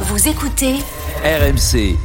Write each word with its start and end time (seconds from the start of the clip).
Vous 0.00 0.28
écoutez 0.28 0.74
RMC. 1.24 1.96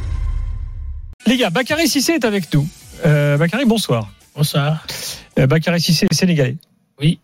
Les 1.26 1.36
gars, 1.36 1.50
Bakary 1.50 1.88
Sissé 1.88 2.12
est 2.14 2.24
avec 2.24 2.52
nous. 2.54 2.66
Euh, 3.04 3.36
Bakary, 3.36 3.64
bonsoir. 3.64 4.10
Bonsoir. 4.34 4.86
Euh, 5.38 5.46
Bakary 5.46 5.80
Sissé, 5.80 6.06
sénégalais. 6.12 6.56
Oui. 7.00 7.18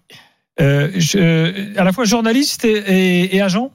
Euh, 0.61 0.91
je- 0.97 1.77
à 1.79 1.85
la 1.85 1.93
fois 1.93 2.05
journaliste 2.05 2.65
et, 2.65 2.73
et- 2.79 3.37
et 3.37 3.41
agent 3.43 3.71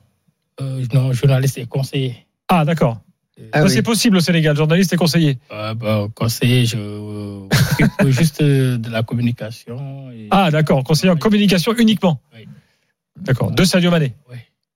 Euh, 0.62 0.86
non, 0.94 1.12
journaliste 1.14 1.58
et 1.58 1.66
conseiller. 1.66 2.16
Ah, 2.48 2.64
d'accord. 2.66 3.00
Euh, 3.40 3.64
Ça, 3.64 3.70
C'est 3.70 3.82
possible 3.82 4.18
au 4.18 4.20
Sénégal, 4.20 4.56
journaliste 4.56 4.94
et 4.94 4.98
conseiller. 4.98 5.40
euh, 5.52 5.74
bah, 5.74 6.06
conseiller, 6.14 6.66
je 6.68 6.78
euh, 6.78 7.48
m'occupe 7.50 8.10
juste 8.10 8.42
euh, 8.42 8.78
de 8.78 8.90
la 8.92 9.02
communication. 9.02 10.12
et- 10.12 10.28
Ah, 10.30 10.52
d'accord, 10.52 10.84
conseiller 10.84 11.10
en 11.12 11.16
communication 11.18 11.74
uniquement. 11.76 12.22
Oui. 12.36 12.48
D'accord, 13.20 13.50
de 13.52 13.64
Sadio 13.64 13.90
Mané. 13.90 14.14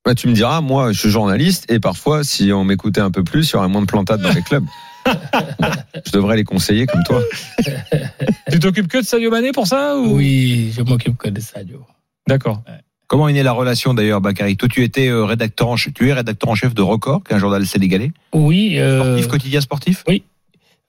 Bah, 0.05 0.16
tu 0.16 0.27
me 0.27 0.34
diras, 0.34 0.61
moi, 0.61 0.91
je 0.93 1.00
suis 1.00 1.09
journaliste 1.09 1.70
et 1.71 1.79
parfois, 1.79 2.23
si 2.23 2.52
on 2.54 2.64
m'écoutait 2.64 3.02
un 3.02 3.11
peu 3.11 3.23
plus, 3.23 3.50
il 3.50 3.54
y 3.54 3.55
aurait 3.57 3.68
moins 3.68 3.82
de 3.82 3.88
plantades 3.88 4.21
dans 4.21 4.32
les 4.32 4.42
clubs. 4.42 4.64
je 6.05 6.11
devrais 6.11 6.36
les 6.38 6.43
conseiller 6.43 6.86
comme 6.86 7.04
toi. 7.04 7.21
Tu 8.52 8.60
t'occupes 8.60 8.88
que 8.88 9.00
de 9.00 9.04
Sadio 9.05 9.29
Mané 9.29 9.52
pour 9.52 9.68
ça 9.68 9.97
ou... 9.97 10.15
Oui, 10.15 10.71
je 10.75 10.82
m'occupe 10.82 11.18
que 11.18 11.28
de 11.29 11.39
Sadio. 11.41 11.86
D'accord. 12.28 12.64
Comment 13.07 13.28
est 13.28 13.33
née 13.33 13.43
la 13.43 13.52
relation 13.52 13.93
d'ailleurs, 13.93 14.21
Bakary? 14.21 14.55
Toi, 14.57 14.69
tu 14.69 14.83
étais 14.83 15.07
euh, 15.10 15.25
rédacteur 15.25 15.68
en 15.68 15.75
chef, 15.78 15.93
tu 15.93 16.07
es 16.10 16.14
rédacteur 16.14 16.50
en 16.50 16.55
chef 16.55 16.74
de 16.74 16.82
Record, 16.82 17.24
qui 17.24 17.33
est 17.33 17.36
un 17.36 17.39
journal 17.39 17.66
sénégalais, 17.66 18.11
Oui. 18.33 18.77
euh, 18.79 19.02
sportif, 19.04 19.27
quotidien 19.27 19.61
sportif? 19.61 20.04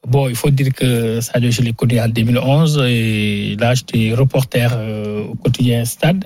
bon, 0.07 0.29
il 0.29 0.37
faut 0.37 0.51
dire 0.51 0.73
que 0.73 1.21
Sadio, 1.21 1.51
je 1.51 1.63
l'ai 1.63 1.73
connu 1.73 2.01
en 2.01 2.09
2011 2.09 2.83
et 2.89 3.57
là, 3.59 3.75
j'étais 3.75 4.15
reporter 4.15 4.73
euh, 4.77 5.25
au 5.25 5.35
quotidien 5.35 5.85
Stade. 5.85 6.25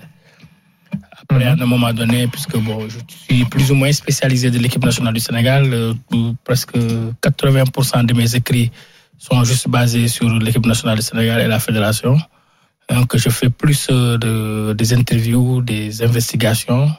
Après, 1.28 1.44
à 1.44 1.52
un 1.52 1.66
moment 1.66 1.92
donné, 1.92 2.26
puisque 2.26 2.56
bon, 2.56 2.88
je 2.88 2.98
suis 3.08 3.44
plus 3.44 3.70
ou 3.70 3.74
moins 3.74 3.92
spécialisé 3.92 4.50
de 4.50 4.58
l'équipe 4.58 4.84
nationale 4.84 5.14
du 5.14 5.20
Sénégal, 5.20 5.72
euh, 5.72 5.94
presque 6.44 6.76
80% 6.76 8.04
de 8.06 8.14
mes 8.14 8.34
écrits 8.34 8.70
sont 9.18 9.44
juste 9.44 9.68
basés 9.68 10.08
sur 10.08 10.28
l'équipe 10.38 10.66
nationale 10.66 10.96
du 10.96 11.02
Sénégal 11.02 11.40
et 11.40 11.46
la 11.46 11.60
fédération. 11.60 12.18
Donc, 12.90 13.16
je 13.16 13.28
fais 13.30 13.48
plus 13.50 13.86
euh, 13.90 14.18
de, 14.18 14.72
des 14.74 14.92
interviews, 14.92 15.62
des 15.62 16.02
investigations, 16.02 16.90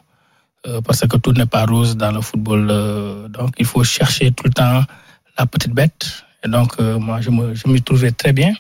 euh, 0.65 0.81
parce 0.81 1.01
que 1.01 1.17
tout 1.17 1.33
n'est 1.33 1.45
pas 1.45 1.65
rose 1.65 1.97
dans 1.97 2.11
le 2.11 2.21
football. 2.21 2.67
euh, 2.71 3.27
donc, 3.27 3.51
il 3.59 3.65
faut 3.65 3.83
chercher 3.83 4.31
tout 4.31 4.45
le 4.45 4.51
temps 4.51 4.83
la 5.37 5.45
petite 5.45 5.73
bête. 5.73 6.23
Et 6.45 6.49
donc, 6.49 6.79
moi, 6.79 7.21
je 7.21 7.29
me, 7.29 7.55
je 7.55 7.67
m'y 7.67 7.81
trouvais 7.81 8.11
très 8.11 8.33
bien. 8.33 8.53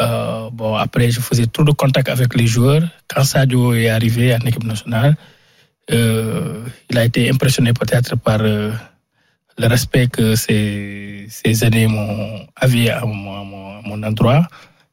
Euh, 0.00 0.48
bon, 0.52 0.74
après, 0.76 1.10
je 1.10 1.20
faisais 1.20 1.46
trop 1.46 1.64
de 1.64 1.72
contacts 1.72 2.08
avec 2.08 2.34
les 2.34 2.46
joueurs. 2.46 2.82
Quand 3.08 3.24
Sadio 3.24 3.74
est 3.74 3.88
arrivé 3.90 4.34
en 4.34 4.38
équipe 4.46 4.64
nationale, 4.64 5.16
euh, 5.92 6.64
il 6.90 6.98
a 6.98 7.04
été 7.04 7.28
impressionné 7.30 7.72
peut-être 7.72 8.16
par 8.16 8.38
euh, 8.40 8.72
le 9.58 9.66
respect 9.66 10.06
que 10.08 10.34
ses, 10.36 11.26
ses 11.28 11.64
aînés 11.64 11.86
m'ont 11.86 12.46
avait 12.56 12.90
à 12.90 13.04
mon, 13.04 13.40
à 13.40 13.44
mon- 13.44 13.78
à 13.78 13.82
mon 13.84 14.02
endroit. 14.02 14.46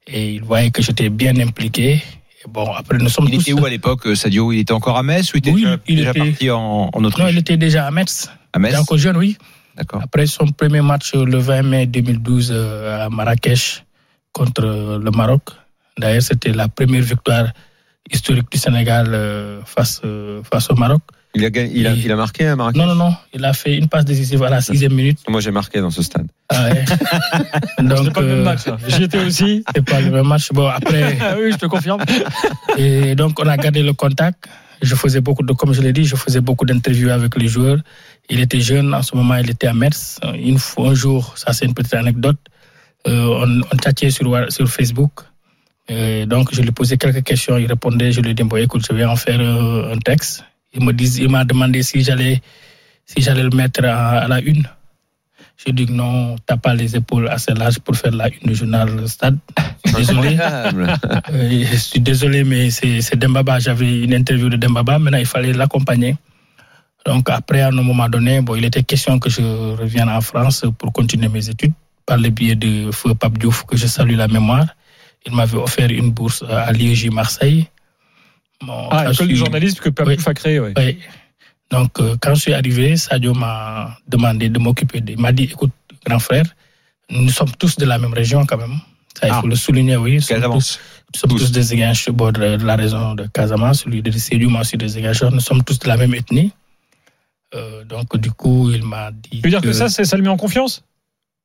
Et 0.08 0.33
il 0.35 0.44
voyait 0.44 0.72
que 0.72 0.81
j'étais 0.81 1.09
bien 1.09 1.38
impliqué. 1.39 1.94
Et 1.94 2.47
bon, 2.50 2.72
après, 2.73 2.97
nous 2.97 3.09
sommes 3.09 3.28
Il 3.30 3.35
tous... 3.35 3.41
était 3.50 3.53
où 3.53 3.66
à 3.66 3.69
l'époque, 3.69 4.08
Sadio? 4.16 4.52
Il 4.52 4.59
était 4.59 4.73
encore 4.73 4.97
à 4.97 5.03
Metz 5.03 5.33
ou 5.33 5.38
il 5.38 5.39
était 5.39 5.52
Oui, 5.52 5.61
déjà, 5.63 5.78
il 5.88 5.95
déjà 5.97 6.09
était- 6.11 6.19
parti 6.19 6.50
en, 6.52 6.89
en 6.94 7.03
Autriche? 7.03 7.23
Non, 7.25 7.30
il 7.31 7.38
était 7.38 7.58
déjà 7.58 7.85
à 7.88 7.91
Metz. 7.91 8.30
À 8.53 8.58
Il 8.58 8.61
Metz 8.61 8.72
était 8.72 8.81
encore 8.81 8.97
jeune, 8.97 9.17
oui. 9.17 9.38
D'accord. 9.75 10.02
Après 10.03 10.25
son 10.25 10.47
premier 10.47 10.81
match 10.81 11.13
le 11.13 11.38
20 11.38 11.61
mai 11.61 11.85
2012 11.85 12.52
euh, 12.52 13.05
à 13.05 13.09
Marrakech 13.09 13.83
contre 14.38 14.63
le 15.05 15.11
Maroc. 15.11 15.43
D'ailleurs, 15.99 16.21
c'était 16.30 16.53
la 16.61 16.67
première 16.67 17.02
victoire 17.13 17.47
historique 18.16 18.49
du 18.52 18.57
Sénégal 18.66 19.07
euh, 19.13 19.59
face, 19.66 20.02
euh, 20.05 20.41
face 20.52 20.69
au 20.69 20.75
Maroc. 20.75 21.02
Il 21.35 21.44
a, 21.45 21.49
gagné- 21.49 21.71
il 21.79 21.85
a, 21.88 21.94
il 21.94 22.11
a 22.11 22.16
marqué, 22.16 22.47
hein, 22.47 22.55
Marrakech 22.55 22.79
Non, 22.81 22.88
non, 22.88 22.95
non. 22.95 23.13
Il 23.33 23.44
a 23.45 23.53
fait 23.53 23.75
une 23.77 23.88
passe 23.89 24.05
décisive 24.05 24.41
à 24.44 24.49
la 24.49 24.61
sixième 24.61 24.94
minute. 24.94 25.19
Moi, 25.27 25.41
j'ai 25.41 25.52
marqué 25.52 25.81
dans 25.81 25.91
ce 25.91 26.02
stade. 26.02 26.27
Ah 26.49 26.69
ouais. 26.69 26.85
C'est 27.77 27.83
Donc, 27.91 28.13
pas 28.13 28.21
le 28.21 28.27
même 28.27 28.39
euh, 28.39 28.44
match. 28.44 28.66
là. 28.66 28.77
J'y 28.88 29.03
étais 29.03 29.19
aussi. 29.29 29.63
c'est 29.75 29.85
pas 29.85 29.99
le 30.02 30.09
même 30.11 30.25
match. 30.27 30.51
Bon, 30.51 30.67
après, 30.67 31.17
Ah 31.22 31.35
oui, 31.39 31.51
je 31.51 31.57
te 31.57 31.66
confirme. 31.67 32.01
Et 32.78 33.13
donc, 33.16 33.39
on 33.39 33.47
a 33.47 33.57
gardé 33.57 33.81
le 33.83 33.94
contact. 33.94 34.47
Je 34.81 34.95
faisais 34.95 35.22
beaucoup 35.22 35.44
de, 35.44 35.53
comme 35.53 35.73
je 35.73 35.81
l'ai 35.81 35.94
dit, 35.94 36.06
je 36.06 36.16
faisais 36.16 36.41
beaucoup 36.41 36.66
d'interviews 36.66 37.09
avec 37.09 37.35
les 37.35 37.47
joueurs. 37.47 37.79
Il 38.29 38.39
était 38.39 38.62
jeune, 38.62 38.94
en 38.94 39.01
ce 39.03 39.16
moment, 39.16 39.35
il 39.35 39.50
était 39.50 39.67
à 39.67 39.73
Metz. 39.73 40.19
Une 40.51 40.59
fois, 40.59 40.89
un 40.89 40.94
jour, 40.94 41.33
ça 41.35 41.51
c'est 41.53 41.66
une 41.66 41.73
petite 41.73 41.95
anecdote, 41.95 42.38
euh, 42.47 42.50
on, 43.12 43.62
on 43.62 43.78
chattait 43.84 44.09
sur, 44.09 44.69
Facebook. 44.69 45.22
Et 45.90 46.25
donc, 46.25 46.53
je 46.53 46.62
lui 46.62 46.72
posais 46.72 46.97
quelques 46.97 47.23
questions, 47.23 47.57
il 47.57 47.68
répondait, 47.68 48.12
je 48.12 48.19
lui 48.22 48.34
dis, 48.35 48.44
bon, 48.44 48.57
écoute, 48.57 48.85
je 48.88 48.94
vais 48.94 49.06
en 49.06 49.16
faire 49.16 49.40
euh, 49.40 49.94
un 49.94 49.97
texte. 49.97 50.44
Il 50.73 50.84
me 50.84 50.91
dit, 50.91 51.22
il 51.22 51.29
m'a 51.29 51.45
demandé 51.45 51.81
si 51.81 52.03
j'allais, 52.03 52.41
si 53.06 53.22
j'allais 53.22 53.44
le 53.44 53.56
mettre 53.56 53.85
à, 53.85 54.19
à 54.19 54.28
la 54.28 54.41
une. 54.41 54.68
Je 55.56 55.72
dis 55.72 55.85
que 55.85 55.91
non, 55.91 56.35
t'as 56.45 56.57
pas 56.57 56.75
les 56.75 56.95
épaules 56.95 57.29
assez 57.29 57.53
larges 57.53 57.79
pour 57.79 57.95
faire 57.95 58.12
la 58.12 58.28
une 58.28 58.51
du 58.51 58.56
journal 58.56 59.07
Stade. 59.07 59.38
Désolé. 59.95 60.38
Euh, 60.39 61.66
je 61.72 61.75
suis 61.75 62.00
désolé, 62.00 62.44
mais 62.44 62.69
c'est 62.69 63.01
c'est 63.01 63.16
Dembaba. 63.16 63.57
J'avais 63.59 64.03
une 64.03 64.13
interview 64.13 64.50
de 64.50 64.57
Dembaba. 64.57 65.00
Maintenant, 65.00 65.18
il 65.18 65.25
fallait 65.25 65.53
l'accompagner. 65.53 66.16
Donc, 67.06 67.29
après, 67.29 67.62
à 67.62 67.69
un 67.69 67.72
moment 67.72 68.07
donné, 68.07 68.41
bon, 68.41 68.56
il 68.56 68.66
était 68.66 68.84
question 68.84 69.18
que 69.18 69.29
je 69.29 69.41
revienne 69.41 70.09
en 70.09 70.22
France 70.22 70.66
pour 70.78 70.94
continuer 70.94 71.29
mes 71.29 71.50
études 71.50 71.74
par 72.07 72.18
le 72.18 72.29
biais 72.29 72.56
de 72.56 72.90
Feu 72.91 73.13
Pape 73.13 73.38
Diouf, 73.38 73.63
que 73.66 73.78
je 73.78 73.85
salue 73.85 74.16
la 74.16 74.28
mémoire. 74.28 74.66
Il 75.28 75.35
m'avait 75.35 75.57
offert 75.57 75.90
une 75.91 76.09
bourse 76.12 76.44
à 76.50 76.72
l'IEJ 76.72 77.09
Marseille. 77.12 77.68
Bon, 78.66 78.88
Ah, 78.90 79.03
école 79.03 79.13
je 79.13 79.23
du 79.23 79.28
suis- 79.29 79.35
journaliste 79.35 79.79
que 79.81 79.90
Pape 79.90 80.07
Oui. 80.07 80.16
Diouf 80.16 80.28
a 80.28 80.34
créé. 80.34 80.59
ouais. 80.59 80.73
oui. 80.78 80.97
Donc, 81.69 82.00
euh, 82.00 82.16
quand 82.22 82.34
je 82.34 82.41
suis 82.41 82.53
arrivé, 82.53 82.95
Sadio 82.95 83.34
m'a 83.34 83.97
demandé 84.07 84.47
de 84.50 84.57
m'occuper. 84.57 85.01
de- 85.01 85.12
Il 85.12 85.19
m'a 85.19 85.34
dit, 85.34 85.44
écoute, 85.44 85.73
grand 86.06 86.19
frère, 86.19 86.45
nous 87.12 87.29
sommes 87.29 87.51
tous 87.59 87.75
de 87.75 87.85
la 87.85 87.97
même 88.00 88.13
région 88.13 88.45
quand 88.45 88.57
même. 88.57 88.78
Ça, 89.19 89.28
il 89.28 89.31
Ah. 89.34 89.41
faut 89.41 89.47
le 89.47 89.56
souligner, 89.56 89.97
oui. 89.97 90.16
Nous 90.16 90.22
sommes 90.22 90.38
Casamance. 90.38 90.79
tous, 90.79 90.79
nous 91.13 91.19
sommes 91.19 91.39
tous 91.39 91.51
des 91.51 92.12
bon, 92.13 92.31
de, 92.31 92.56
de 92.56 92.66
la 92.66 92.75
région 92.78 93.16
de 93.16 93.25
Casamance, 93.28 93.84
celui 93.84 94.01
de 94.01 94.12
Sédhiou, 94.12 94.50
moi 94.50 94.62
aussi 94.62 94.78
des 94.78 94.88
Ziguinchor. 94.88 95.31
Nous 95.31 95.41
sommes 95.41 95.63
tous 95.63 95.78
de 95.79 95.88
la 95.89 95.97
même 95.97 96.13
ethnie. 96.13 96.53
Euh, 97.53 97.84
donc, 97.84 98.16
du 98.18 98.31
coup, 98.31 98.72
il 98.72 98.84
m'a 98.84 99.12
dit. 99.12 99.41
Tu 99.41 99.41
veux 99.41 99.50
dire 99.50 99.62
que 99.62 99.74
ça, 99.74 99.89
c'est- 99.89 100.06
ça 100.06 100.16
le 100.16 100.24
met 100.24 100.29
en 100.29 100.38
confiance? 100.38 100.84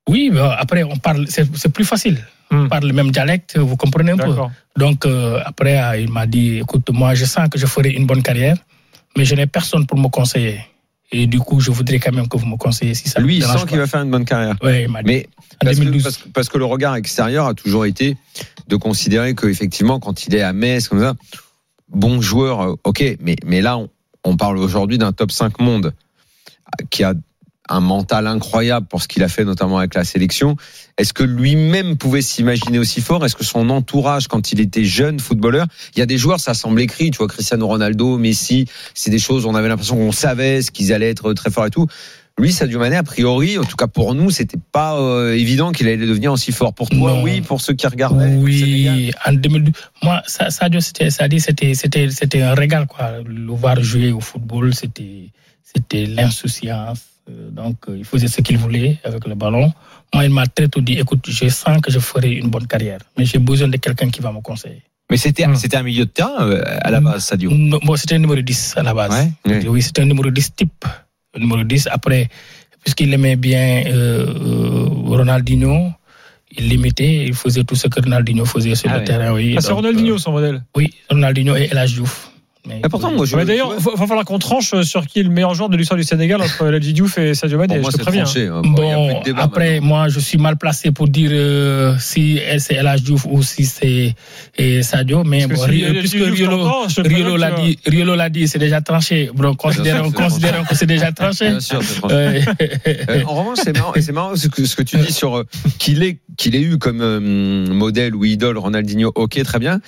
Oui, 0.08 0.30
mais 0.32 0.40
après, 0.40 0.82
on 0.82 0.96
parle, 0.96 1.26
c'est 1.28 1.72
plus 1.72 1.84
facile. 1.84 2.18
Hmm. 2.50 2.64
On 2.64 2.68
parle 2.68 2.86
le 2.86 2.92
même 2.92 3.10
dialecte, 3.10 3.56
vous 3.58 3.76
comprenez 3.76 4.12
un 4.12 4.16
peu. 4.18 4.34
Donc, 4.76 5.06
euh, 5.06 5.40
après, 5.44 5.80
euh, 5.82 5.96
il 5.98 6.10
m'a 6.10 6.26
dit 6.26 6.58
écoute, 6.58 6.90
moi, 6.90 7.14
je 7.14 7.24
sens 7.24 7.48
que 7.48 7.58
je 7.58 7.66
ferai 7.66 7.90
une 7.90 8.06
bonne 8.06 8.22
carrière, 8.22 8.56
mais 9.16 9.24
je 9.24 9.34
n'ai 9.34 9.46
personne 9.46 9.86
pour 9.86 9.98
me 9.98 10.08
conseiller. 10.08 10.60
Et 11.14 11.26
du 11.26 11.38
coup, 11.40 11.60
je 11.60 11.70
voudrais 11.70 11.98
quand 11.98 12.12
même 12.12 12.26
que 12.26 12.36
vous 12.38 12.46
me 12.46 12.56
conseillez 12.56 12.94
si 12.94 13.08
ça 13.08 13.20
Lui, 13.20 13.36
il 13.36 13.44
sent 13.44 13.66
qu'il 13.68 13.78
va 13.78 13.86
faire 13.86 14.02
une 14.02 14.10
bonne 14.10 14.24
carrière. 14.24 14.56
Ouais, 14.62 14.84
il 14.84 14.88
m'a 14.90 15.02
dit. 15.02 15.08
Mais 15.08 15.28
en 15.62 15.66
parce 15.66 15.78
que, 15.78 15.84
2012. 15.84 16.02
parce, 16.02 16.16
que- 16.16 16.28
parce 16.30 16.48
que 16.48 16.58
le 16.58 16.64
regard 16.64 16.96
extérieur 16.96 17.46
a 17.46 17.54
toujours 17.54 17.84
été 17.84 18.16
de 18.68 18.76
considérer 18.76 19.34
qu'effectivement, 19.34 20.00
quand 20.00 20.26
il 20.26 20.34
est 20.34 20.40
à 20.42 20.54
Metz, 20.54 20.88
comme 20.88 21.00
ça, 21.00 21.14
bon 21.90 22.22
joueur, 22.22 22.60
euh, 22.62 22.74
ok, 22.84 23.04
mais, 23.20 23.36
mais 23.44 23.60
là, 23.60 23.76
on, 23.76 23.90
on 24.24 24.36
parle 24.36 24.56
aujourd'hui 24.56 24.96
d'un 24.96 25.12
top 25.12 25.32
5 25.32 25.60
monde 25.60 25.92
qui 26.90 27.04
a 27.04 27.12
un 27.72 27.80
mental 27.80 28.26
incroyable 28.26 28.86
pour 28.86 29.02
ce 29.02 29.08
qu'il 29.08 29.22
a 29.22 29.28
fait, 29.28 29.44
notamment 29.44 29.78
avec 29.78 29.94
la 29.94 30.04
sélection. 30.04 30.56
Est-ce 30.98 31.12
que 31.12 31.24
lui-même 31.24 31.96
pouvait 31.96 32.22
s'imaginer 32.22 32.78
aussi 32.78 33.00
fort? 33.00 33.24
Est-ce 33.24 33.34
que 33.36 33.44
son 33.44 33.70
entourage, 33.70 34.28
quand 34.28 34.52
il 34.52 34.60
était 34.60 34.84
jeune 34.84 35.18
footballeur, 35.20 35.66
il 35.96 35.98
y 35.98 36.02
a 36.02 36.06
des 36.06 36.18
joueurs, 36.18 36.40
ça 36.40 36.54
semble 36.54 36.80
écrit, 36.80 37.10
tu 37.10 37.18
vois, 37.18 37.28
Cristiano 37.28 37.66
Ronaldo, 37.66 38.18
Messi, 38.18 38.66
c'est 38.94 39.10
des 39.10 39.18
choses, 39.18 39.46
on 39.46 39.54
avait 39.54 39.68
l'impression 39.68 39.96
qu'on 39.96 40.12
savait 40.12 40.62
ce 40.62 40.70
qu'ils 40.70 40.92
allaient 40.92 41.10
être 41.10 41.32
très 41.32 41.50
forts 41.50 41.66
et 41.66 41.70
tout. 41.70 41.86
Lui, 42.38 42.50
Sadio 42.50 42.78
Mané, 42.78 42.96
a 42.96 43.02
priori, 43.02 43.58
en 43.58 43.64
tout 43.64 43.76
cas 43.76 43.86
pour 43.86 44.14
nous, 44.14 44.30
c'était 44.30 44.58
pas 44.72 44.98
euh, 44.98 45.34
évident 45.34 45.70
qu'il 45.70 45.86
allait 45.86 45.98
devenir 46.06 46.32
aussi 46.32 46.50
fort. 46.50 46.72
Pour 46.72 46.88
toi, 46.88 47.12
Non. 47.12 47.22
oui, 47.22 47.42
pour 47.42 47.60
ceux 47.60 47.74
qui 47.74 47.86
regardaient. 47.86 48.34
Oui, 48.36 49.10
en 49.26 49.32
2012. 49.34 49.74
Moi, 50.02 50.22
ça, 50.26 50.48
Sadio, 50.50 50.80
c'était, 50.80 51.10
ça 51.10 51.28
dit, 51.28 51.40
c'était, 51.40 51.74
c'était, 51.74 52.08
c'était 52.10 52.40
un 52.40 52.54
régal, 52.54 52.86
quoi. 52.86 53.18
Le 53.26 53.52
voir 53.52 53.82
jouer 53.82 54.12
au 54.12 54.20
football, 54.20 54.74
c'était, 54.74 55.30
c'était 55.62 56.06
l'insouciance. 56.06 57.00
Euh, 57.32 57.50
Donc, 57.50 57.76
euh, 57.88 57.96
il 57.96 58.04
faisait 58.04 58.28
ce 58.28 58.40
qu'il 58.42 58.58
voulait 58.58 58.98
avec 59.04 59.26
le 59.26 59.34
ballon. 59.34 59.72
Moi, 60.14 60.24
il 60.26 60.30
m'a 60.30 60.46
très 60.46 60.68
tôt 60.68 60.80
dit, 60.80 60.98
écoute, 60.98 61.24
je 61.28 61.48
sens 61.48 61.80
que 61.80 61.90
je 61.90 61.98
ferai 61.98 62.32
une 62.32 62.48
bonne 62.48 62.66
carrière, 62.66 62.98
mais 63.16 63.24
j'ai 63.24 63.38
besoin 63.38 63.68
de 63.68 63.78
quelqu'un 63.78 64.10
qui 64.10 64.20
va 64.20 64.30
me 64.32 64.40
conseiller. 64.40 64.82
Mais 65.10 65.16
c'était 65.16 65.44
c'était 65.56 65.76
un 65.76 65.82
milieu 65.82 66.04
de 66.06 66.10
terrain 66.10 66.40
euh, 66.48 66.62
à 66.80 66.90
la 66.90 67.00
base, 67.00 67.24
Sadio. 67.24 67.50
Non, 67.50 67.78
Bon, 67.84 67.96
c'était 67.96 68.14
un 68.14 68.18
numéro 68.18 68.40
10 68.40 68.74
à 68.76 68.82
la 68.82 68.94
base. 68.94 69.12
Ouais. 69.46 69.66
Oui, 69.68 69.82
c'était 69.82 70.02
un 70.02 70.06
numéro 70.06 70.30
10 70.30 70.54
type. 70.54 70.84
Le 71.34 71.40
numéro 71.40 71.62
10. 71.64 71.88
Après, 71.90 72.28
puisqu'il 72.82 73.12
aimait 73.12 73.36
bien 73.36 73.84
euh, 73.86 74.26
Ronaldinho, 74.88 75.92
il 76.56 76.68
l'imitait, 76.68 77.24
il 77.26 77.34
faisait 77.34 77.64
tout 77.64 77.74
ce 77.76 77.88
que 77.88 78.00
Ronaldinho 78.00 78.44
faisait 78.44 78.74
sur 78.74 78.90
Ah 78.90 78.98
le 78.98 79.04
terrain. 79.04 79.32
Oui. 79.34 79.54
Ah, 79.56 79.60
c'est 79.60 79.72
Ronaldinho, 79.72 80.18
son 80.18 80.32
modèle. 80.32 80.62
oui, 80.76 80.92
Ronaldinho 81.10 81.56
et 81.56 81.68
El 81.70 81.86
Diouf. 81.86 82.30
Mais, 82.64 82.78
Et 82.84 82.88
pourtant, 82.88 83.10
moi, 83.10 83.26
je. 83.26 83.34
Ouais, 83.36 83.44
D'ailleurs, 83.44 83.72
je- 83.76 83.90
il 83.92 83.98
va 83.98 84.06
falloir 84.06 84.24
qu'on 84.24 84.38
tranche 84.38 84.72
sur 84.82 85.04
qui 85.06 85.18
est 85.18 85.24
le 85.24 85.30
meilleur 85.30 85.52
joueur 85.54 85.68
de 85.68 85.76
l'histoire 85.76 85.98
du 85.98 86.04
Sénégal 86.04 86.40
entre 86.40 86.66
Ladji 86.66 86.92
Diouf 86.92 87.18
et 87.18 87.34
Sadio 87.34 87.58
Mané. 87.58 87.82
je 87.82 87.88
te 87.96 88.02
préviens. 88.02 88.22
tranché. 88.22 88.46
hein. 88.46 88.62
Bon, 88.64 89.18
a 89.18 89.22
plus 89.22 89.32
Bon, 89.32 89.38
après, 89.40 89.70
maintenant. 89.80 89.86
moi, 89.88 90.08
je 90.08 90.20
suis 90.20 90.38
mal 90.38 90.56
placé 90.56 90.92
pour 90.92 91.08
dire 91.08 91.30
euh, 91.32 91.96
si 91.98 92.38
c'est 92.58 92.74
El 92.74 92.88
Diouf 93.00 93.26
ou 93.28 93.42
si 93.42 93.64
c'est 93.64 94.14
Sadio. 94.82 95.24
Mais 95.24 95.46
bon, 95.48 95.56
si 95.56 95.82
puisque 95.98 96.14
Riolo, 96.14 96.68
je 96.88 97.00
te 97.02 97.36
l'a 97.36 97.50
dit, 97.50 97.78
Riolo 97.84 98.14
l'a 98.14 98.28
dit, 98.30 98.46
c'est 98.46 98.60
déjà 98.60 98.80
tranché. 98.80 99.30
Bon, 99.34 99.54
considérons, 99.56 100.12
que 100.12 100.74
c'est 100.76 100.86
déjà 100.86 101.10
tranché. 101.10 101.48
Bien 101.50 101.60
sûr, 101.60 101.82
c'est 101.82 101.96
tranché. 102.00 102.14
Euh, 102.14 102.40
Euh, 103.08 103.22
en 103.26 103.34
revanche, 103.34 103.58
c'est 103.64 103.76
marrant, 103.76 103.92
c'est 104.00 104.12
marrant 104.12 104.36
ce 104.36 104.48
que, 104.48 104.64
ce 104.64 104.76
que 104.76 104.82
tu 104.82 104.96
dis 104.98 105.12
sur 105.12 105.36
euh, 105.38 105.44
qu'il 105.78 106.02
ait 106.02 106.18
qu'il 106.36 106.54
ait 106.54 106.60
eu 106.62 106.78
comme 106.78 107.00
euh, 107.00 107.20
modèle 107.20 108.14
ou 108.14 108.24
idole 108.24 108.56
Ronaldinho. 108.58 109.10
Ok, 109.14 109.42
très 109.42 109.58
bien. 109.58 109.80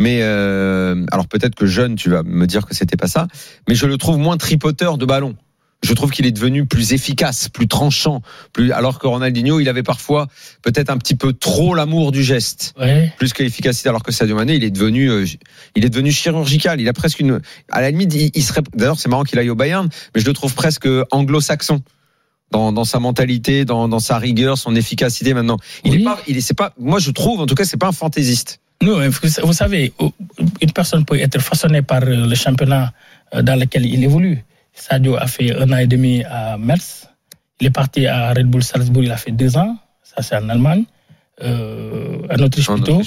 Mais 0.00 0.18
euh, 0.22 1.04
alors 1.12 1.26
peut-être 1.28 1.54
que 1.54 1.66
jeune, 1.66 1.94
tu 1.96 2.10
vas 2.10 2.15
me 2.22 2.46
dire 2.46 2.66
que 2.66 2.74
c'était 2.74 2.96
pas 2.96 3.08
ça. 3.08 3.26
Mais 3.68 3.74
je 3.74 3.86
le 3.86 3.96
trouve 3.98 4.18
moins 4.18 4.36
tripoteur 4.36 4.98
de 4.98 5.04
ballon. 5.06 5.36
Je 5.82 5.92
trouve 5.92 6.10
qu'il 6.10 6.24
est 6.24 6.32
devenu 6.32 6.64
plus 6.64 6.94
efficace, 6.94 7.50
plus 7.50 7.68
tranchant, 7.68 8.22
plus 8.54 8.72
alors 8.72 8.98
que 8.98 9.06
Ronaldinho, 9.06 9.60
il 9.60 9.68
avait 9.68 9.82
parfois 9.82 10.26
peut-être 10.62 10.88
un 10.88 10.96
petit 10.96 11.14
peu 11.14 11.34
trop 11.34 11.74
l'amour 11.74 12.12
du 12.12 12.24
geste, 12.24 12.72
ouais. 12.80 13.12
plus 13.18 13.34
que 13.34 13.42
l'efficacité. 13.42 13.90
Alors 13.90 14.02
que 14.02 14.10
Sadio 14.10 14.34
Mané, 14.36 14.54
il 14.54 14.64
est 14.64 14.70
devenu, 14.70 15.10
euh, 15.10 15.26
il 15.74 15.84
est 15.84 15.90
devenu 15.90 16.10
chirurgical. 16.12 16.80
Il 16.80 16.88
a 16.88 16.94
presque 16.94 17.20
une, 17.20 17.40
à 17.70 17.82
la 17.82 17.90
limite, 17.90 18.14
il, 18.14 18.30
il 18.34 18.42
serait. 18.42 18.62
D'ailleurs, 18.74 18.98
c'est 18.98 19.10
marrant 19.10 19.24
qu'il 19.24 19.38
aille 19.38 19.50
au 19.50 19.54
Bayern, 19.54 19.88
mais 20.14 20.20
je 20.22 20.26
le 20.26 20.32
trouve 20.32 20.54
presque 20.54 20.88
anglo-saxon 21.10 21.82
dans, 22.52 22.72
dans 22.72 22.84
sa 22.84 22.98
mentalité, 22.98 23.66
dans, 23.66 23.86
dans 23.86 24.00
sa 24.00 24.18
rigueur, 24.18 24.56
son 24.56 24.74
efficacité. 24.74 25.34
Maintenant, 25.34 25.58
il 25.84 25.92
Oui. 25.92 26.00
est 26.00 26.04
pas, 26.04 26.18
il 26.26 26.38
est, 26.38 26.54
pas. 26.54 26.72
Moi, 26.78 27.00
je 27.00 27.10
trouve, 27.10 27.40
en 27.40 27.46
tout 27.46 27.54
cas, 27.54 27.64
c'est 27.66 27.76
pas 27.76 27.88
un 27.88 27.92
fantaisiste. 27.92 28.60
Non, 28.82 29.00
vous 29.42 29.52
savez, 29.52 29.92
une 30.60 30.72
personne 30.72 31.04
peut 31.04 31.18
être 31.18 31.40
façonnée 31.40 31.82
par 31.82 32.00
le 32.00 32.34
championnat 32.34 32.92
euh, 33.34 33.42
dans 33.42 33.58
lequel 33.58 33.86
il 33.86 34.04
évolue. 34.04 34.44
Sadio 34.74 35.16
a 35.16 35.26
fait 35.26 35.56
un 35.56 35.72
an 35.72 35.78
et 35.78 35.86
demi 35.86 36.22
à 36.24 36.58
Metz. 36.58 37.08
Il 37.60 37.66
est 37.66 37.70
parti 37.70 38.06
à 38.06 38.34
Red 38.34 38.46
Bull 38.46 38.62
Salzbourg, 38.62 39.04
il 39.04 39.10
a 39.10 39.16
fait 39.16 39.30
deux 39.30 39.56
ans. 39.56 39.76
Ça, 40.02 40.22
c'est 40.22 40.36
en 40.36 40.48
Allemagne. 40.50 40.84
Euh, 41.42 42.18
Autriche 42.38 42.68
En 42.70 42.76
plutôt. 42.76 43.00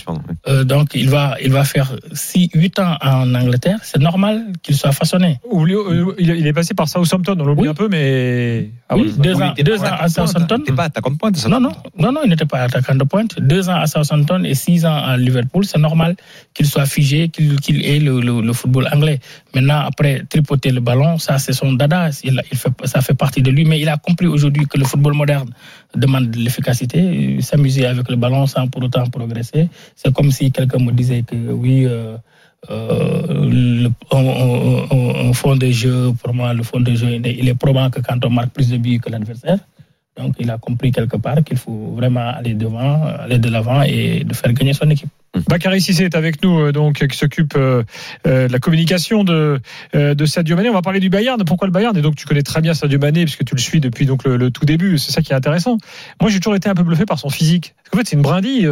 Euh, 0.47 0.63
donc, 0.63 0.93
il 0.93 1.09
va, 1.09 1.35
il 1.41 1.51
va 1.51 1.63
faire 1.63 1.95
6, 2.13 2.49
8 2.53 2.79
ans 2.79 2.95
en 3.01 3.33
Angleterre. 3.33 3.79
C'est 3.83 3.99
normal 3.99 4.47
qu'il 4.61 4.75
soit 4.75 4.91
façonné. 4.91 5.39
Euh, 5.51 6.13
il 6.19 6.29
il 6.29 6.45
est 6.47 6.53
passé 6.53 6.73
par 6.73 6.87
Southampton, 6.87 7.35
on 7.39 7.45
l'oublie 7.45 7.63
Oui. 7.63 7.67
un 7.69 7.73
peu, 7.73 7.87
mais. 7.89 8.69
Ah 8.87 8.97
oui, 8.97 9.13
deux 9.17 9.35
ans, 9.41 9.53
deux 9.63 9.83
à 9.83 10.03
attaquant 10.03 10.07
de 10.07 10.13
pointe, 10.13 10.27
Southampton. 10.27 10.63
T'es 10.65 10.73
pas 10.73 10.83
attaquant 10.83 11.11
de 11.11 11.17
pointe, 11.17 11.35
ça? 11.37 11.49
Non, 11.49 11.59
non, 11.59 11.71
non, 11.97 12.11
non, 12.11 12.21
il 12.23 12.29
n'était 12.29 12.45
pas 12.45 12.59
attaquant 12.61 12.95
de 12.95 13.03
pointe. 13.03 13.39
Deux 13.39 13.69
ans 13.69 13.75
à 13.79 13.87
Southampton 13.87 14.43
et 14.43 14.53
six 14.53 14.85
ans 14.85 14.95
à 14.95 15.17
Liverpool, 15.17 15.65
c'est 15.65 15.79
normal 15.79 16.15
qu'il 16.53 16.65
soit 16.65 16.85
figé, 16.85 17.29
qu'il 17.29 17.59
qu'il 17.59 17.85
ait 17.85 17.99
le, 17.99 18.19
le, 18.19 18.41
le 18.41 18.53
football 18.53 18.87
anglais. 18.91 19.19
Maintenant, 19.55 19.81
après 19.85 20.23
tripoter 20.29 20.71
le 20.71 20.81
ballon, 20.81 21.17
ça 21.17 21.37
c'est 21.39 21.53
son 21.53 21.73
dada, 21.73 22.09
il, 22.23 22.41
il 22.51 22.57
fait, 22.57 22.69
ça 22.85 23.01
fait 23.01 23.15
partie 23.15 23.41
de 23.41 23.49
lui. 23.51 23.65
Mais 23.65 23.79
il 23.79 23.89
a 23.89 23.97
compris 23.97 24.27
aujourd'hui 24.27 24.65
que 24.67 24.77
le 24.77 24.85
football 24.85 25.13
moderne 25.13 25.49
demande 25.95 26.29
de 26.31 26.37
l'efficacité, 26.39 27.41
s'amuser 27.41 27.85
avec 27.85 28.09
le 28.09 28.15
ballon 28.19 28.45
sans 28.45 28.67
pour 28.67 28.83
autant 28.83 29.05
progresser. 29.07 29.69
C'est 29.95 30.13
comme 30.13 30.31
si 30.31 30.51
quelqu'un 30.51 30.79
me 30.79 30.91
disait 30.91 31.23
que 31.23 31.35
oui. 31.35 31.85
Euh, 31.85 32.17
euh, 32.69 33.23
le, 33.49 33.89
fond 35.33 35.55
de 35.55 35.71
jeu, 35.71 36.11
pour 36.21 36.33
moi, 36.33 36.53
le 36.53 36.63
fond 36.63 36.81
de 36.81 36.93
jeu, 36.93 37.11
il 37.11 37.25
est, 37.25 37.35
il 37.35 37.47
est 37.47 37.55
probant 37.55 37.89
que 37.89 38.01
quand 38.01 38.23
on 38.25 38.29
marque 38.29 38.49
plus 38.49 38.69
de 38.69 38.77
buts 38.77 38.99
que 38.99 39.09
l'adversaire, 39.09 39.59
donc 40.17 40.35
il 40.39 40.49
a 40.51 40.57
compris 40.57 40.91
quelque 40.91 41.15
part 41.15 41.43
qu'il 41.43 41.57
faut 41.57 41.93
vraiment 41.95 42.27
aller 42.27 42.53
devant, 42.53 43.01
aller 43.05 43.39
de 43.39 43.49
l'avant 43.49 43.81
et 43.83 44.25
de 44.25 44.33
faire 44.33 44.51
gagner 44.51 44.73
son 44.73 44.89
équipe. 44.89 45.09
Bakary 45.47 45.79
Cissé 45.79 46.05
est 46.05 46.15
avec 46.15 46.43
nous, 46.43 46.59
euh, 46.59 46.71
donc 46.71 47.05
qui 47.05 47.17
s'occupe 47.17 47.53
euh, 47.55 47.83
euh, 48.25 48.47
de 48.47 48.51
la 48.53 48.59
communication 48.59 49.23
de, 49.23 49.59
euh, 49.95 50.15
de 50.15 50.25
Sadio 50.25 50.55
Mané. 50.55 50.69
On 50.69 50.73
va 50.73 50.81
parler 50.81 50.99
du 50.99 51.09
Bayern. 51.09 51.43
Pourquoi 51.45 51.67
le 51.67 51.71
Bayern? 51.71 51.95
Et 51.95 52.01
donc 52.01 52.15
tu 52.15 52.25
connais 52.25 52.41
très 52.41 52.61
bien 52.61 52.73
Sadio 52.73 52.97
Mané 52.97 53.25
puisque 53.25 53.45
tu 53.45 53.53
le 53.53 53.61
suis 53.61 53.79
depuis 53.79 54.05
donc 54.05 54.23
le, 54.23 54.49
tout 54.49 54.65
début. 54.65 54.97
C'est 54.97 55.11
ça 55.11 55.21
qui 55.21 55.31
est 55.31 55.35
intéressant. 55.35 55.77
Moi, 56.19 56.31
j'ai 56.31 56.39
toujours 56.39 56.55
été 56.55 56.67
un 56.67 56.73
peu 56.73 56.83
bluffé 56.83 57.05
par 57.05 57.19
son 57.19 57.29
physique. 57.29 57.75
Parce 57.77 57.91
qu'en 57.91 57.97
fait, 57.99 58.07
c'est 58.07 58.15
une 58.15 58.21
brindille, 58.23 58.67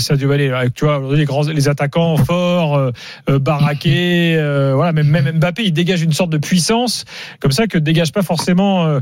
Sadio 0.00 0.28
Mané. 0.28 0.52
Tu 0.74 0.84
vois, 0.84 1.02
les 1.14 1.24
grands, 1.24 1.42
les 1.48 1.68
attaquants 1.68 2.16
forts, 2.18 2.92
baraqués, 3.26 4.36
voilà. 4.74 4.92
Même, 4.92 5.08
même 5.08 5.38
Mbappé, 5.38 5.64
il 5.64 5.72
dégage 5.72 6.02
une 6.02 6.12
sorte 6.12 6.30
de 6.30 6.38
puissance 6.38 7.04
comme 7.40 7.52
ça 7.52 7.66
que 7.66 7.78
dégage 7.78 8.12
pas 8.12 8.22
forcément 8.22 9.00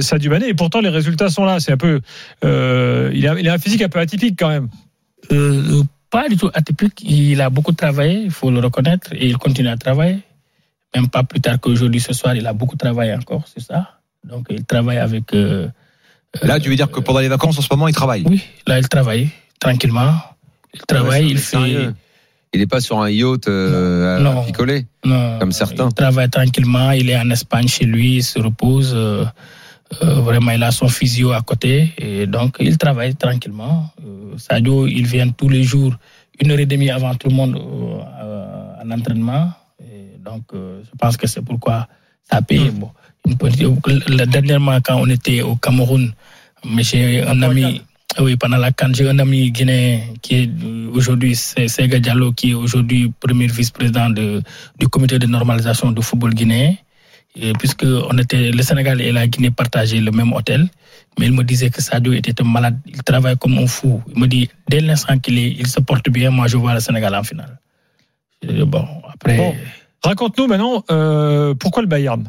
Sadio 0.00 0.30
Mané. 0.30 0.48
Et 0.48 0.54
pourtant, 0.54 0.80
les 0.80 0.88
résultats 0.88 1.28
sont 1.28 1.44
là. 1.44 1.58
C'est 1.58 1.72
un 1.72 1.76
peu, 1.76 2.00
il 2.42 3.24
il 3.24 3.48
a 3.48 3.52
un 3.52 3.58
physique 3.58 3.82
un 3.82 3.88
peu 3.88 3.98
atypique 3.98 4.36
quand 4.38 4.48
même. 4.48 4.68
Euh, 5.32 5.82
pas 6.10 6.28
du 6.28 6.36
tout 6.36 6.50
atypique, 6.54 7.02
il 7.04 7.40
a 7.40 7.50
beaucoup 7.50 7.72
travaillé, 7.72 8.20
il 8.24 8.30
faut 8.30 8.50
le 8.50 8.60
reconnaître, 8.60 9.12
et 9.12 9.26
il 9.26 9.36
continue 9.38 9.68
à 9.68 9.76
travailler. 9.76 10.18
Même 10.94 11.08
pas 11.08 11.24
plus 11.24 11.40
tard 11.40 11.58
qu'aujourd'hui, 11.60 12.00
ce 12.00 12.12
soir, 12.12 12.34
il 12.36 12.46
a 12.46 12.52
beaucoup 12.52 12.76
travaillé 12.76 13.12
encore 13.14 13.46
sur 13.48 13.60
ça. 13.62 13.90
Donc 14.22 14.46
il 14.50 14.64
travaille 14.64 14.98
avec... 14.98 15.34
euh, 15.34 15.68
Là, 16.42 16.58
tu 16.60 16.68
veux 16.68 16.76
dire 16.76 16.90
que 16.90 17.00
pendant 17.00 17.20
les 17.20 17.28
vacances, 17.28 17.58
en 17.58 17.62
ce 17.62 17.68
moment, 17.70 17.88
il 17.88 17.94
travaille? 17.94 18.22
Oui, 18.26 18.42
là, 18.66 18.78
il 18.78 18.88
travaille 18.88 19.28
tranquillement. 19.60 20.14
Il 20.74 20.80
travaille, 20.82 21.24
Ouais, 21.24 21.30
il 21.30 21.38
c'est 21.38 21.56
fait... 21.56 21.62
sérieux. 21.62 21.94
Il 22.52 22.60
est 22.60 22.66
pas 22.68 22.80
sur 22.80 23.00
un 23.00 23.10
yacht 23.10 23.48
euh, 23.48 24.16
à- 24.16 24.20
Non. 24.20 24.40
à 24.42 24.44
picoler. 24.44 24.86
Non, 25.04 25.38
Comme 25.40 25.50
certains. 25.52 25.88
Il 25.88 25.94
travaille 25.94 26.30
tranquillement, 26.30 26.92
il 26.92 27.10
est 27.10 27.16
en 27.18 27.28
Espagne 27.30 27.66
chez 27.66 27.84
lui, 27.86 28.16
il 28.16 28.22
se 28.22 28.38
repose. 28.38 28.92
euh, 28.94 29.24
euh, 30.02 30.14
vraiment, 30.20 30.52
il 30.52 30.62
a 30.62 30.70
son 30.70 30.88
physio 30.88 31.32
à 31.32 31.42
côté. 31.42 31.92
Et 31.98 32.26
donc, 32.26 32.56
il 32.60 32.78
travaille 32.78 33.14
tranquillement. 33.16 33.90
Euh, 34.34 34.38
Sadio, 34.38 34.86
il 34.86 35.06
vient 35.06 35.28
tous 35.30 35.48
les 35.48 35.62
jours, 35.62 35.94
une 36.40 36.50
heure 36.50 36.58
et 36.58 36.66
demie 36.66 36.90
avant 36.90 37.14
tout 37.14 37.28
le 37.28 37.34
monde, 37.34 37.56
euh, 37.56 38.00
euh, 38.22 38.82
en 38.84 38.90
entraînement. 38.90 39.52
Et 39.80 40.18
donc, 40.24 40.42
euh, 40.54 40.82
je 40.84 40.90
pense 40.98 41.16
que 41.16 41.26
c'est 41.26 41.42
pourquoi 41.42 41.88
ça 42.30 42.42
paye. 42.42 42.70
Bon, 42.70 42.90
une 43.26 43.36
petite- 43.36 44.08
la- 44.08 44.26
dernièrement, 44.26 44.78
quand 44.82 44.96
on 45.00 45.08
était 45.08 45.42
au 45.42 45.56
Cameroun, 45.56 46.12
j'ai 46.78 47.22
un 47.22 47.42
ami. 47.42 47.82
Oui, 48.20 48.36
pendant 48.36 48.58
la 48.58 48.70
CAN, 48.70 48.92
j'ai 48.94 49.08
un 49.08 49.18
ami 49.18 49.50
guinéen 49.50 49.98
qui 50.22 50.36
est 50.36 50.50
euh, 50.64 50.88
aujourd'hui, 50.94 51.34
c'est 51.34 51.66
Sega 51.66 51.98
Diallo, 51.98 52.30
qui 52.32 52.50
est 52.52 52.54
aujourd'hui 52.54 53.12
premier 53.18 53.48
vice-président 53.48 54.08
de, 54.08 54.40
du 54.78 54.86
comité 54.86 55.18
de 55.18 55.26
normalisation 55.26 55.90
du 55.90 56.00
football 56.00 56.32
guinéen. 56.32 56.74
Et 57.36 57.52
puisque 57.54 57.84
on 57.84 58.16
était, 58.18 58.50
le 58.52 58.62
Sénégal 58.62 59.00
et 59.00 59.10
la 59.10 59.26
Guinée 59.26 59.50
partageaient 59.50 60.00
le 60.00 60.12
même 60.12 60.32
hôtel, 60.32 60.68
mais 61.18 61.26
il 61.26 61.32
me 61.32 61.42
disait 61.42 61.68
que 61.70 61.82
Sadio 61.82 62.12
était 62.12 62.40
un 62.40 62.44
malade, 62.44 62.78
il 62.86 63.02
travaille 63.02 63.36
comme 63.36 63.58
un 63.58 63.66
fou. 63.66 64.02
Il 64.14 64.20
me 64.20 64.26
dit, 64.28 64.48
dès 64.68 64.80
l'instant 64.80 65.18
qu'il 65.18 65.38
est, 65.38 65.50
il 65.50 65.66
se 65.66 65.80
porte 65.80 66.08
bien, 66.10 66.30
moi 66.30 66.46
je 66.46 66.56
vois 66.56 66.74
le 66.74 66.80
Sénégal 66.80 67.14
en 67.14 67.24
finale. 67.24 67.58
Bon, 68.66 68.86
après. 69.12 69.36
Bon. 69.36 69.54
Raconte-nous 70.04 70.46
maintenant 70.46 70.84
euh, 70.90 71.54
pourquoi 71.54 71.82
le 71.82 71.88
Bayern? 71.88 72.24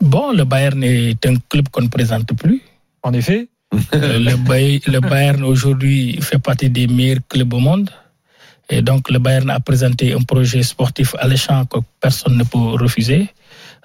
Bon, 0.00 0.32
le 0.32 0.44
Bayern 0.44 0.82
est 0.82 1.24
un 1.26 1.36
club 1.48 1.68
qu'on 1.68 1.82
ne 1.82 1.88
présente 1.88 2.32
plus. 2.34 2.62
En 3.02 3.12
effet, 3.12 3.48
Euh, 3.94 4.18
le, 4.18 4.34
Bay- 4.36 4.80
le 4.88 4.98
Bayern 4.98 5.44
aujourd'hui 5.44 6.18
fait 6.20 6.40
partie 6.40 6.68
des 6.68 6.88
meilleurs 6.88 7.20
clubs 7.28 7.52
au 7.54 7.60
monde. 7.60 7.88
Et 8.68 8.82
donc 8.82 9.08
le 9.10 9.20
Bayern 9.20 9.48
a 9.50 9.60
présenté 9.60 10.12
un 10.12 10.22
projet 10.22 10.62
sportif 10.64 11.14
alléchant 11.20 11.64
que 11.66 11.78
personne 12.00 12.36
ne 12.36 12.42
peut 12.42 12.58
refuser. 12.58 13.28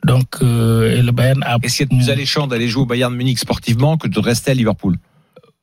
Donc 0.06 0.38
euh, 0.42 0.96
et 0.96 1.02
le 1.02 1.12
Bayern 1.12 1.44
a... 1.44 1.58
Est-ce 1.64 1.78
qu'il 1.78 1.88
y 1.88 1.90
a 1.90 1.96
de 1.96 2.02
plus 2.02 2.10
alléchant 2.12 2.46
d'aller 2.48 2.68
jouer 2.68 2.84
au 2.84 2.86
Bayern 2.86 3.14
Munich 3.14 3.40
sportivement 3.40 3.98
que 3.98 4.08
de 4.08 4.20
rester 4.20 4.52
à 4.52 4.54
Liverpool? 4.54 4.98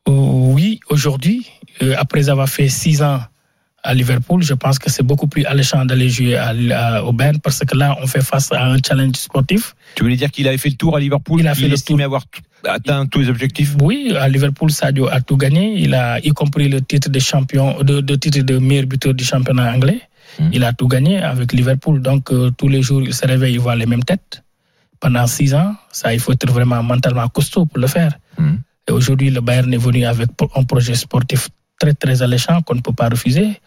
Oui, 0.09 0.81
aujourd'hui, 0.91 1.49
euh, 1.81 1.95
après 1.97 2.29
avoir 2.29 2.49
fait 2.49 2.69
six 2.69 3.03
ans 3.03 3.21
à 3.85 3.95
Liverpool, 3.95 4.43
je 4.43 4.55
pense 4.55 4.79
que 4.79 4.89
c'est 4.91 5.03
beaucoup 5.03 5.27
plus 5.27 5.45
alléchant 5.45 5.85
d'aller 5.85 6.09
jouer 6.09 6.37
à, 6.37 6.53
à- 6.75 7.03
au 7.03 7.13
Bayern 7.13 7.39
parce 7.41 7.59
que 7.61 7.77
là, 7.77 7.97
on 8.01 8.07
fait 8.07 8.23
face 8.23 8.53
à 8.53 8.65
un 8.67 8.77
challenge 8.87 9.17
sportif. 9.17 9.75
Tu 9.97 10.05
voulais 10.05 10.17
dire 10.17 10.31
qu'il 10.31 10.47
avait 10.47 10.59
fait 10.59 10.69
le 10.71 10.77
tour 10.77 10.97
à 10.97 11.01
Liverpool 11.01 11.41
Il 11.41 11.49
a 11.49 11.55
fait 11.55 11.67
le 11.69 11.75
estimait 11.75 12.05
avoir 12.05 12.25
atteint 12.65 13.07
tous 13.07 13.19
les 13.21 13.29
objectifs? 13.29 13.75
Oui, 13.83 14.15
à 14.17 14.29
Liverpool, 14.29 14.71
Sadio 14.71 15.09
a 15.09 15.21
tout 15.21 15.37
gagné. 15.37 15.75
Il 15.81 15.95
a 15.95 16.21
y 16.21 16.31
compris 16.31 16.69
le 16.69 16.81
titre 16.81 17.11
de 17.11 17.19
champion, 17.19 17.83
de, 17.83 18.01
de 18.01 18.15
titre 18.15 18.41
de 18.43 18.59
meilleur 18.59 18.87
buteur 18.87 19.15
du 19.15 19.25
championnat 19.25 19.73
anglais. 19.75 20.01
Mhm. 20.39 20.51
Il 20.53 20.63
a 20.65 20.73
tout 20.73 20.87
gagné 20.87 21.19
avec 21.21 21.53
Liverpool. 21.53 22.01
Donc 22.01 22.31
euh, 22.33 22.51
tous 22.57 22.69
les 22.69 22.83
jours, 22.83 23.03
il 23.03 23.13
se 23.13 23.27
réveille, 23.27 23.55
il 23.55 23.61
voit 23.61 23.75
les 23.75 23.87
mêmes 23.87 24.05
têtes. 24.05 24.45
Pendant 25.01 25.27
six 25.27 25.53
ans, 25.55 25.75
ça, 25.91 26.15
il 26.15 26.21
faut 26.21 26.33
être 26.33 26.49
vraiment 26.49 26.81
mentalement 26.85 27.27
costaud 27.29 27.67
pour 27.67 27.79
le 27.81 27.89
faire. 27.89 28.13
Mhm. 28.39 28.61
Et 28.89 28.93
aujourd'hui, 28.93 29.31
le 29.31 29.41
Bayern 29.41 29.75
est 29.75 29.77
venu 29.89 30.05
avec 30.07 30.29
un 30.55 30.63
projet 30.63 30.95
sportif 30.95 31.49
très 31.83 31.95
très 31.95 32.23
alléchant 32.23 32.63
qu'on 32.63 32.77
ne 32.77 32.81
peut 32.81 32.93
pas 32.93 33.09
refuser. 33.09 33.61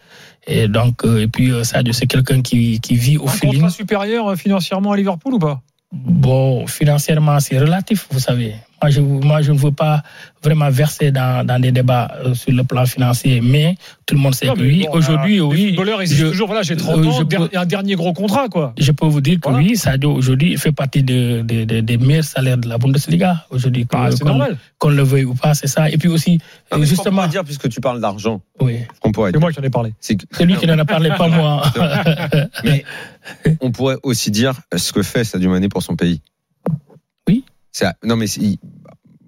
Et 0.46 0.68
donc, 0.68 1.04
euh, 1.04 1.24
et 1.24 1.28
puis 1.28 1.50
euh, 1.50 1.64
Sadio, 1.64 1.92
c'est 1.92 2.06
quelqu'un 2.06 2.40
qui, 2.40 2.80
qui 2.80 2.94
vit 2.94 3.18
au 3.18 3.28
un 3.28 3.30
feeling. 3.30 3.54
contrat 3.54 3.70
supérieur 3.70 4.28
euh, 4.28 4.36
financièrement 4.36 4.92
à 4.92 4.96
Liverpool 4.96 5.34
ou 5.34 5.38
pas? 5.38 5.60
Bon, 5.92 6.66
financièrement, 6.66 7.38
c'est 7.40 7.58
relatif, 7.58 8.06
vous 8.10 8.20
savez. 8.20 8.54
Moi, 8.82 8.90
je, 8.90 9.00
moi, 9.00 9.40
je 9.42 9.52
ne 9.52 9.58
veux 9.58 9.72
pas 9.72 10.02
vraiment 10.44 10.68
verser 10.70 11.10
dans, 11.10 11.44
dans 11.46 11.58
des 11.58 11.72
débats 11.72 12.12
euh, 12.24 12.34
sur 12.34 12.52
le 12.52 12.62
plan 12.62 12.84
financier, 12.86 13.40
mais 13.40 13.76
tout 14.04 14.14
le 14.14 14.20
monde 14.20 14.34
sait 14.34 14.46
Non, 14.46 14.54
que 14.54 14.60
oui, 14.60 14.84
bon, 14.86 14.92
aujourd'hui, 14.98 15.40
oui. 15.40 15.56
Les 15.62 15.68
footballeurs, 15.70 16.02
ils 16.02 16.08
disent 16.08 16.18
je- 16.18 16.26
toujours, 16.26 16.46
voilà, 16.46 16.62
j'ai 16.62 16.76
30 16.76 16.98
euh, 16.98 17.08
ans, 17.08 17.24
peux- 17.24 17.48
un 17.56 17.66
dernier 17.66 17.94
gros 17.96 18.12
contrat, 18.12 18.48
quoi. 18.48 18.74
Je 18.78 18.92
peux 18.92 19.06
vous 19.06 19.20
dire 19.20 19.40
que 19.40 19.48
Voilà. 19.48 19.64
oui, 19.64 19.76
Sadio 19.76 20.12
aujourd'hui 20.12 20.52
il 20.52 20.58
fait 20.58 20.72
partie 20.72 21.02
de, 21.02 21.40
de- 21.42 21.64
de- 21.64 21.80
des 21.80 21.96
meilleurs 21.96 22.24
salaires 22.24 22.58
de 22.58 22.68
la 22.68 22.78
Bundesliga 22.78 23.44
aujourd'hui. 23.50 23.86
Bah, 23.90 24.08
c'est 24.10 24.20
qu'on- 24.20 24.28
normal. 24.28 24.58
Qu'on 24.78 24.90
le 24.90 25.02
veuille 25.02 25.24
ou 25.24 25.34
pas, 25.34 25.54
c'est 25.54 25.66
ça. 25.68 25.88
Et 25.90 25.96
puis 25.96 26.08
aussi, 26.10 26.38
Ah, 26.70 26.76
justement, 26.80 27.16
pourrait 27.16 27.28
dire, 27.28 27.44
puisque 27.44 27.68
tu 27.70 27.80
parles 27.80 28.00
d'argent, 28.00 28.42
oui, 28.60 28.80
ce 28.94 29.00
qu'on 29.00 29.10
pourrait 29.10 29.30
C'est 29.30 29.32
dire, 29.32 29.40
moi 29.40 29.52
qui 29.52 29.58
en 29.60 29.62
ai 29.62 29.70
parlé. 29.70 29.94
c'est 30.00 30.16
que- 30.16 30.26
c'est 30.30 30.44
lui 30.44 30.54
qui 30.56 30.66
n'en 30.66 30.78
a 30.78 30.84
parlé, 30.84 31.08
pas 31.16 31.28
moi. 31.28 31.62
Mais 32.64 32.84
on 33.60 33.72
pourrait 33.72 33.96
aussi 34.02 34.30
dire 34.30 34.54
ce 34.76 34.92
que 34.92 35.02
fait 35.02 35.24
Sadio 35.24 35.50
Mané 35.50 35.68
pour 35.68 35.82
son 35.82 35.96
pays. 35.96 36.20
Non, 38.04 38.16
mais 38.16 38.26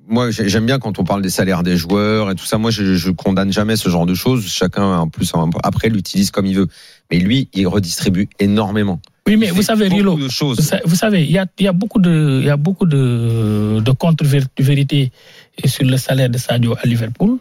moi, 0.09 0.31
j'ai- 0.31 0.49
j'aime 0.49 0.65
bien 0.67 0.79
quand 0.79 0.99
on 0.99 1.05
parle 1.05 1.21
des 1.23 1.29
salaires 1.31 1.63
des 1.63 1.77
joueurs 1.77 2.31
et 2.31 2.35
tout 2.35 2.45
ça. 2.47 2.57
Moi, 2.59 2.71
je, 2.71 2.95
je 2.97 3.11
condamne 3.11 3.53
jamais 3.53 3.77
ce 3.77 3.89
genre 3.91 4.07
de 4.07 4.15
choses. 4.15 4.47
Chacun, 4.49 4.85
en 5.01 5.09
plus, 5.09 5.33
après, 5.63 5.89
l'utilise 5.91 6.31
comme 6.31 6.47
il 6.47 6.57
veut. 6.57 6.69
Mais 7.11 7.19
lui, 7.19 7.49
il 7.53 7.67
redistribue 7.67 8.29
énormément. 8.39 9.01
Oui, 9.27 9.37
mais 9.37 9.51
vous 9.51 9.61
savez, 9.61 9.89
Rilo, 9.89 10.17
vous 10.17 10.95
savez, 10.95 11.23
il 11.25 11.31
y 11.31 11.37
a, 11.39 11.45
il 11.59 11.65
y 11.67 11.69
a 11.69 11.73
beaucoup 11.73 12.01
de, 12.01 12.39
il 12.41 12.47
y 12.47 12.51
a 12.51 12.57
beaucoup 12.57 12.87
de, 12.87 13.81
de 13.81 13.91
contre-vérités 13.93 15.13
sur 15.67 15.85
le 15.85 15.99
salaire 15.99 16.31
de 16.31 16.39
Sadio 16.39 16.75
à 16.83 16.87
Liverpool. 16.87 17.37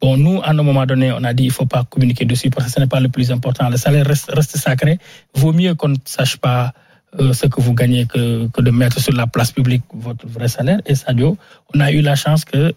Bon, 0.00 0.16
nous, 0.16 0.40
à 0.42 0.50
un 0.50 0.54
moment 0.62 0.86
donné, 0.86 1.10
on 1.12 1.24
a 1.24 1.32
dit 1.34 1.44
il 1.44 1.50
faut 1.50 1.66
pas 1.66 1.82
communiquer 1.84 2.24
dessus 2.24 2.50
parce 2.50 2.66
que 2.66 2.72
ce 2.72 2.78
n'est 2.78 2.86
pas 2.86 3.00
le 3.00 3.08
plus 3.08 3.32
important. 3.32 3.68
Le 3.68 3.76
salaire 3.76 4.06
reste, 4.06 4.30
reste 4.32 4.56
sacré. 4.56 4.98
Vaut 5.34 5.52
mieux 5.52 5.74
qu'on 5.74 5.88
ne 5.88 5.96
sache 6.04 6.36
pas 6.36 6.72
euh, 7.20 7.32
ce 7.32 7.46
que 7.46 7.60
vous 7.60 7.74
gagnez 7.74 8.06
que, 8.06 8.46
que 8.48 8.60
de 8.62 8.70
mettre 8.70 9.00
sur 9.00 9.12
la 9.14 9.26
place 9.26 9.50
publique 9.52 9.82
votre 9.92 10.26
vrai 10.26 10.48
salaire. 10.48 10.80
Et 10.86 10.94
Sadio, 10.94 11.36
on 11.74 11.80
a 11.80 11.90
eu 11.92 12.00
la 12.00 12.14
chance 12.16 12.44
que 12.44 12.72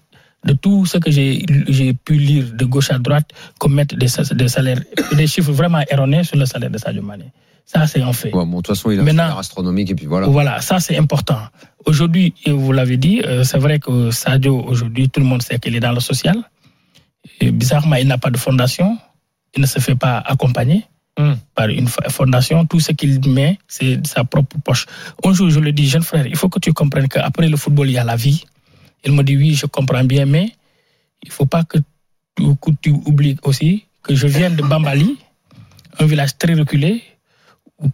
de 0.45 0.53
tout 0.53 0.85
ce 0.85 0.97
que 0.99 1.09
j'ai 1.11 1.93
pu 2.05 2.13
lire 2.13 2.45
de 2.53 2.65
gauche 2.65 2.91
à 2.91 2.99
droite, 2.99 3.29
qu'on 3.59 3.69
mette 3.69 3.95
des, 3.95 4.07
sa- 4.07 4.23
des 4.33 4.47
salaires, 4.47 4.79
des 5.15 5.27
chiffres 5.27 5.51
vraiment 5.51 5.81
erronés 5.89 6.23
sur 6.23 6.37
le 6.37 6.45
salaire 6.45 6.69
de 6.69 6.77
Sadio 6.77 7.01
Mané. 7.01 7.25
Ça, 7.65 7.85
c'est 7.85 8.01
un 8.01 8.13
fait. 8.13 8.33
Ouais, 8.33 8.45
bon, 8.45 8.51
de 8.51 8.55
toute 8.57 8.67
façon, 8.67 8.91
il 8.91 8.99
a 8.99 9.01
un 9.01 9.05
Maintenant- 9.05 9.23
salaire 9.23 9.39
astronomique 9.39 9.89
et 9.91 9.95
puis 9.95 10.05
voilà. 10.05 10.27
Voilà, 10.27 10.61
ça 10.61 10.79
c'est 10.79 10.97
important. 10.97 11.39
Aujourd'hui, 11.85 12.33
vous 12.45 12.71
l'avez 12.71 12.95
dit, 12.97 13.21
euh, 13.25 13.43
c'est 13.43 13.57
vrai 13.57 13.79
que 13.79 14.11
Sadio, 14.11 14.63
aujourd'hui, 14.65 15.09
tout 15.09 15.19
le 15.19 15.25
monde 15.25 15.41
sait 15.41 15.59
qu'il 15.59 15.75
est 15.75 15.81
dans 15.81 15.91
le 15.91 15.99
social. 15.99 16.37
Et 17.41 17.51
bizarrement, 17.51 17.95
il 17.97 18.07
n'a 18.07 18.17
pas 18.17 18.29
de 18.29 18.37
fondation. 18.37 18.97
Il 19.55 19.61
ne 19.61 19.65
se 19.67 19.79
fait 19.79 19.95
pas 19.95 20.19
accompagner 20.19 20.85
Par 21.55 21.69
une 21.69 21.87
fo- 21.87 22.07
fondation. 22.09 22.65
Tout 22.65 22.79
ce 22.79 22.91
qu'il 22.91 23.19
met, 23.29 23.57
c'est 23.67 24.05
sa 24.05 24.23
propre 24.23 24.57
poche. 24.63 24.85
Un 25.25 25.33
jour, 25.33 25.49
je 25.49 25.59
le 25.59 25.71
dis, 25.71 25.87
jeune 25.87 26.03
frère, 26.03 26.27
il 26.27 26.35
faut 26.35 26.47
que 26.49 26.59
tu 26.59 26.73
comprennes 26.73 27.07
qu'après 27.07 27.49
le 27.49 27.57
football, 27.57 27.89
il 27.89 27.93
y 27.93 27.97
a 27.97 28.03
la 28.03 28.15
vie. 28.15 28.43
Il 29.03 29.13
me 29.13 29.23
dit, 29.23 29.35
oui, 29.37 29.55
je 29.55 29.65
comprends 29.65 30.03
bien, 30.03 30.25
mais 30.25 30.51
il 31.23 31.31
faut 31.31 31.45
pas 31.47 31.63
que 31.63 31.79
tu, 32.81 32.91
oublies 33.05 33.37
aussi 33.43 33.85
que 34.03 34.13
je 34.15 34.27
viens 34.27 34.51
de 34.51 34.61
Bambali, 34.61 35.17
un 35.99 36.05
village 36.05 36.37
très 36.37 36.53
reculé, 36.53 37.01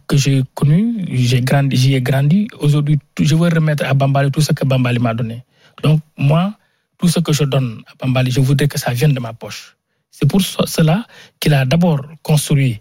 que 0.07 0.17
j'ai 0.17 0.43
connu, 0.53 1.05
j'ai 1.11 1.41
grandi, 1.41 1.75
j'y 1.77 1.95
ai 1.95 2.01
grandi. 2.01 2.47
Aujourd'hui, 2.59 2.99
je 3.19 3.35
veux 3.35 3.47
remettre 3.49 3.85
à 3.85 3.93
Bambali 3.93 4.31
tout 4.31 4.41
ce 4.41 4.51
que 4.53 4.65
Bambali 4.65 4.99
m'a 4.99 5.13
donné. 5.13 5.43
Donc, 5.81 6.01
moi, 6.17 6.53
tout 6.97 7.07
ce 7.07 7.19
que 7.19 7.31
je 7.33 7.43
donne 7.45 7.81
à 7.87 7.93
Bambali, 8.05 8.31
je 8.31 8.39
voudrais 8.41 8.67
que 8.67 8.77
ça 8.79 8.91
vienne 8.91 9.13
de 9.13 9.19
ma 9.19 9.33
poche. 9.33 9.75
C'est 10.11 10.27
pour 10.27 10.41
ce- 10.41 10.65
cela 10.65 11.05
qu'il 11.39 11.53
a 11.53 11.65
d'abord 11.65 12.01
construit 12.21 12.79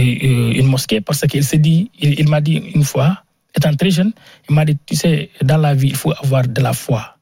une 0.00 0.66
mosquée 0.66 1.00
parce 1.00 1.20
qu'il 1.26 1.44
s'est 1.44 1.58
dit, 1.58 1.90
il, 1.98 2.20
il 2.20 2.28
m'a 2.28 2.40
dit 2.40 2.56
une 2.74 2.84
fois, 2.84 3.22
étant 3.56 3.74
très 3.74 3.90
jeune, 3.90 4.12
il 4.48 4.54
m'a 4.54 4.64
dit, 4.64 4.76
tu 4.86 4.96
sais, 4.96 5.30
dans 5.42 5.58
la 5.58 5.74
vie, 5.74 5.88
il 5.88 5.96
faut 5.96 6.12
avoir 6.12 6.46
de 6.46 6.60
la 6.60 6.72
foi. 6.72 7.16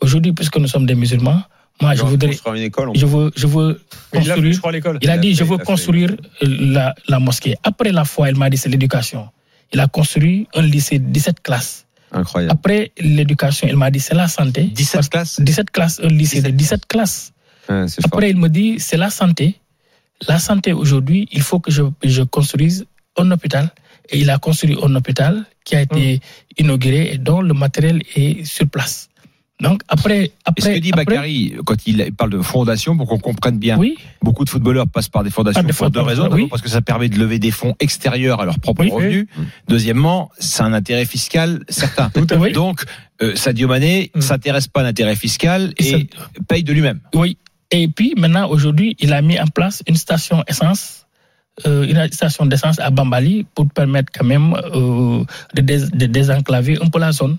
Aujourd'hui, 0.00 0.32
puisque 0.32 0.56
nous 0.56 0.66
sommes 0.66 0.86
des 0.86 0.94
musulmans, 0.94 1.42
moi, 1.80 1.94
je 1.94 2.02
voudrais, 2.02 2.38
une 2.46 2.56
école. 2.56 2.90
je 2.94 3.06
veux, 3.06 3.32
je 3.34 3.46
veux 3.46 3.80
construire 4.12 4.36
il 4.36 4.86
a 4.86 4.98
Il 5.00 5.10
a 5.10 5.18
dit, 5.18 5.28
fait, 5.30 5.34
je 5.34 5.44
veux 5.44 5.58
construire 5.58 6.10
euh, 6.10 6.46
la, 6.60 6.94
la 7.08 7.18
mosquée. 7.18 7.56
Après 7.64 7.90
la 7.92 8.04
foi, 8.04 8.30
il 8.30 8.36
m'a 8.36 8.50
dit, 8.50 8.56
c'est 8.56 8.68
l'éducation. 8.68 9.28
Il 9.72 9.80
a 9.80 9.88
construit 9.88 10.46
un 10.54 10.62
lycée 10.62 10.98
de 10.98 11.06
17 11.10 11.40
classes. 11.42 11.86
Incroyable. 12.12 12.52
Après 12.52 12.92
l'éducation, 12.98 13.66
il 13.68 13.76
m'a 13.76 13.90
dit, 13.90 14.00
c'est 14.00 14.14
la 14.14 14.28
santé. 14.28 14.64
17 14.64 15.08
classes 15.08 15.40
17 15.40 15.70
classes, 15.70 16.00
un 16.02 16.08
lycée 16.08 16.42
de 16.42 16.50
17 16.50 16.86
classes. 16.86 17.32
Ouais, 17.68 17.88
c'est 17.88 18.02
fort. 18.02 18.10
Après, 18.12 18.30
il 18.30 18.36
me 18.36 18.48
dit, 18.48 18.78
c'est 18.78 18.98
la 18.98 19.10
santé. 19.10 19.58
La 20.28 20.38
santé 20.38 20.72
aujourd'hui, 20.72 21.28
il 21.32 21.42
faut 21.42 21.60
que 21.60 21.70
je, 21.70 21.82
je 22.04 22.22
construise 22.22 22.86
un 23.16 23.30
hôpital. 23.30 23.70
Et 24.10 24.18
il 24.18 24.30
a 24.30 24.38
construit 24.38 24.76
un 24.82 24.94
hôpital 24.96 25.44
qui 25.64 25.76
a 25.76 25.82
été 25.82 26.20
inauguré 26.58 27.12
et 27.12 27.18
dont 27.18 27.40
le 27.40 27.54
matériel 27.54 28.02
est 28.16 28.44
sur 28.44 28.68
place. 28.68 29.08
Donc, 29.60 29.82
après. 29.86 30.24
Et 30.24 30.26
ce 30.26 30.32
après 30.44 30.74
que 30.74 30.78
dit 30.80 30.90
après- 30.92 31.04
Bakary, 31.04 31.54
quand 31.64 31.86
il 31.86 32.12
parle 32.16 32.30
de 32.30 32.42
fondation, 32.42 32.96
pour 32.96 33.06
qu'on 33.06 33.20
comprenne 33.20 33.58
bien, 33.58 33.78
Oui, 33.78 33.96
beaucoup 34.20 34.44
de 34.44 34.50
footballeurs 34.50 34.88
passent 34.88 35.08
par 35.08 35.22
des 35.22 35.30
fondations 35.30 35.62
Par 35.62 35.70
des 35.70 35.72
pour 35.76 35.88
deux 35.90 36.00
raisons. 36.00 36.24
oui. 36.24 36.30
D'abord 36.30 36.48
parce 36.48 36.62
que 36.62 36.68
ça 36.68 36.82
permet 36.82 37.08
de 37.08 37.16
lever 37.16 37.38
des 37.38 37.52
fonds 37.52 37.76
extérieurs 37.78 38.40
à 38.40 38.44
leurs 38.44 38.58
propres 38.58 38.82
Oui. 38.82 38.90
revenus. 38.90 39.26
Deuxièmement, 39.68 40.30
c'est 40.40 40.62
un 40.64 40.72
intérêt 40.72 41.04
fiscal 41.04 41.64
certain. 41.68 42.10
Tout 42.10 42.26
à 42.28 42.40
fait. 42.40 42.50
Donc, 42.50 42.82
euh, 43.22 43.36
Sadio 43.36 43.68
Mané 43.68 44.10
Mm. 44.16 44.20
s'intéresse 44.20 44.66
pas 44.66 44.80
à 44.80 44.82
l'intérêt 44.82 45.14
fiscal 45.14 45.72
Et 45.78 45.90
et 45.92 46.08
paye 46.48 46.64
de 46.64 46.72
lui-même. 46.72 46.98
Oui. 47.14 47.36
Et 47.72 47.88
puis 47.88 48.14
maintenant, 48.16 48.48
aujourd'hui, 48.48 48.94
il 49.00 49.12
a 49.12 49.22
mis 49.22 49.40
en 49.40 49.46
place 49.46 49.82
une 49.88 49.96
station 49.96 50.44
essence, 50.46 51.06
euh, 51.66 51.84
une 51.88 52.12
station 52.12 52.46
d'essence 52.46 52.78
à 52.78 52.90
Bambali 52.90 53.46
pour 53.54 53.66
permettre 53.68 54.12
quand 54.14 54.24
même 54.26 54.54
euh, 54.54 55.24
de, 55.54 55.62
dés- 55.62 55.90
de 55.92 56.06
désenclaver 56.06 56.78
un 56.82 56.88
peu 56.88 56.98
la 57.00 57.12
zone. 57.12 57.36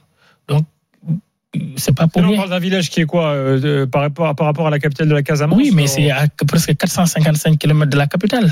Donc, 0.48 0.66
c'est 1.78 1.96
pas 1.96 2.08
pour 2.08 2.22
Là, 2.22 2.28
on 2.28 2.32
rien. 2.32 2.38
parle 2.40 2.50
d'un 2.50 2.60
village 2.60 2.90
qui 2.90 3.02
est 3.02 3.06
quoi 3.06 3.28
euh, 3.30 3.86
par, 3.86 4.02
rapport, 4.02 4.36
par 4.36 4.48
rapport 4.48 4.66
à 4.68 4.72
la 4.72 4.80
capitale 4.80 5.08
de 5.08 5.13
la 5.13 5.22
Casamance 5.24 5.58
Oui, 5.58 5.72
mais 5.74 5.86
c'est 5.88 6.10
à 6.10 6.25
presque 6.48 6.75
455 6.75 7.58
km 7.60 7.90
de 7.92 7.98
la 7.98 8.08
capitale. 8.08 8.52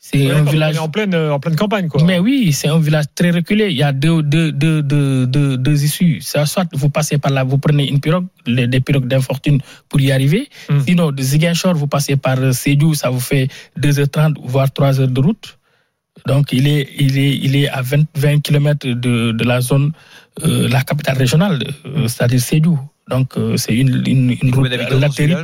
C'est 0.00 0.30
un 0.30 0.44
village. 0.44 0.78
en 0.78 0.88
pleine, 0.88 1.12
euh, 1.12 1.32
en 1.34 1.40
pleine 1.40 1.56
campagne, 1.56 1.88
quoi. 1.88 2.02
Mais 2.04 2.18
oui, 2.20 2.52
c'est 2.52 2.68
un 2.68 2.78
village 2.78 3.06
très 3.16 3.30
reculé. 3.32 3.66
Il 3.70 3.76
y 3.76 3.82
a 3.82 3.92
deux, 3.92 4.22
deux, 4.22 4.52
deux, 4.52 4.80
deux, 4.82 5.26
deux, 5.26 5.56
deux 5.58 5.84
issues. 5.84 6.18
C'est 6.22 6.44
soit 6.46 6.66
vous 6.72 6.88
passez 6.88 7.18
par 7.18 7.32
là, 7.32 7.42
vous 7.42 7.58
prenez 7.58 7.88
une 7.88 8.00
pirogue, 8.00 8.26
les- 8.46 8.68
des 8.68 8.80
pirogues 8.80 9.08
d'infortune 9.08 9.60
pour 9.88 10.00
y 10.00 10.12
arriver. 10.12 10.48
Hmm. 10.70 10.80
Sinon, 10.86 11.10
de 11.10 11.20
Ziguinchor, 11.22 11.74
vous 11.74 11.88
passez 11.88 12.16
par 12.16 12.38
euh, 12.38 12.52
Sédhiou, 12.52 12.94
ça 12.94 13.10
vous 13.10 13.20
fait 13.20 13.48
2h30, 13.78 14.36
voire 14.44 14.70
3 14.72 15.00
heures 15.00 15.08
de 15.08 15.20
route. 15.20 15.58
Donc, 16.26 16.52
il 16.52 16.66
est, 16.68 16.88
il 16.98 17.18
est, 17.18 17.36
il 17.36 17.56
est 17.56 17.68
à 17.68 17.82
20, 17.82 18.04
20 18.16 18.40
km 18.40 18.86
de, 18.86 19.32
de 19.32 19.44
la 19.44 19.60
zone, 19.60 19.92
euh, 20.44 20.68
la 20.68 20.82
capitale 20.82 21.16
régionale, 21.18 21.62
euh, 21.86 22.06
c'est-à-dire 22.08 22.40
Sédhiou. 22.40 22.78
Donc, 23.08 23.36
euh, 23.36 23.56
c'est 23.56 23.74
une, 23.74 24.02
une, 24.06 24.36
une 24.42 24.54
route 24.54 24.68
latérite. 24.68 25.36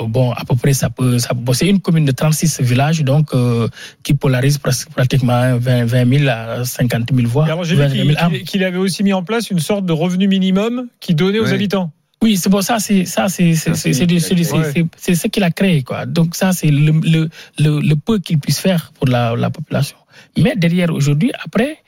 Euh, 0.00 0.04
Bon, 0.06 0.32
à 0.32 0.44
peu 0.46 0.56
près, 0.56 0.72
ça 0.72 0.88
peut. 0.88 1.18
Ça, 1.18 1.34
bon, 1.34 1.52
c'est 1.52 1.68
une 1.68 1.80
commune 1.80 2.06
de 2.06 2.12
36 2.12 2.62
villages, 2.62 3.02
donc, 3.04 3.34
euh, 3.34 3.68
qui 4.02 4.14
polarise 4.14 4.56
presque, 4.56 4.88
pratiquement 4.90 5.58
20, 5.58 5.84
20 5.84 6.18
000 6.20 6.30
à 6.30 6.64
50 6.64 7.10
000 7.14 7.28
voix. 7.28 7.46
Et 7.46 7.50
alors, 7.50 7.64
j'ai 7.64 7.74
20 7.76 7.88
vu 7.88 8.06
000 8.14 8.28
qu'il 8.30 8.42
qu'il 8.44 8.64
avait 8.64 8.78
aussi 8.78 9.02
mis 9.02 9.12
en 9.12 9.22
place 9.22 9.50
une 9.50 9.58
sorte 9.60 9.84
de 9.84 9.92
revenu 9.92 10.28
minimum 10.28 10.88
qui 11.00 11.14
donnait 11.14 11.40
aux 11.40 11.44
Ouais. 11.44 11.52
habitants. 11.52 11.92
Oui, 12.22 12.36
c'est 12.38 12.48
bon, 12.48 12.62
ça, 12.62 12.78
c'est, 12.78 13.04
ça, 13.04 13.28
c'est, 13.28 13.54
c'est, 13.56 13.74
c'est, 13.74 13.92
c'est, 13.92 14.06
du- 14.06 14.20
c'est, 14.20 14.34
du- 14.36 14.44
c'est, 14.44 14.54
Ouais. 14.56 14.72
c'est- 14.72 14.86
c'est 14.96 15.14
ce 15.16 15.26
qu'il 15.26 15.42
a 15.42 15.50
créé, 15.50 15.82
quoi. 15.82 16.06
Donc, 16.06 16.36
ça, 16.36 16.52
c'est 16.52 16.68
le, 16.70 16.92
le, 17.02 17.28
le, 17.58 17.80
le 17.80 17.96
peu 17.96 18.18
qu'il 18.20 18.38
puisse 18.38 18.60
faire 18.60 18.92
pour 18.94 19.08
la, 19.08 19.34
la 19.36 19.50
population. 19.50 19.96
Mais 20.38 20.54
derrière, 20.56 20.90
aujourd'hui, 20.94 21.32
après, 21.44 21.78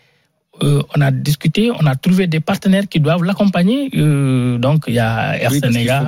euh, 0.62 0.82
on 0.96 1.00
a 1.00 1.10
discuté, 1.10 1.70
on 1.70 1.84
a 1.86 1.96
trouvé 1.96 2.26
des 2.26 2.38
partenaires 2.40 2.86
qui 2.88 3.00
doivent 3.00 3.24
l'accompagner. 3.24 3.90
Euh, 3.96 4.56
donc, 4.58 4.84
il 4.86 4.94
y 4.94 4.98
a 5.00 5.36
Air 5.36 5.50
Oui, 5.52 5.58
Sénégal. 5.60 6.06